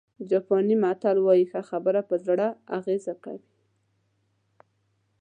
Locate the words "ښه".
1.51-1.61